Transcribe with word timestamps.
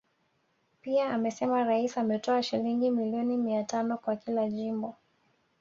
Pia 0.81 1.13
amesema 1.13 1.63
Rais 1.63 1.97
ametoa 1.97 2.43
shilingi 2.43 2.89
milioni 2.91 3.37
mia 3.37 3.63
tano 3.63 3.97
kwa 3.97 4.15
kila 4.15 4.49
jimbo 4.49 4.95